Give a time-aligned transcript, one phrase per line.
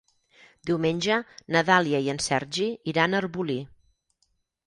[0.69, 1.17] Diumenge
[1.55, 3.59] na Dàlia i en Sergi iran a Arbolí.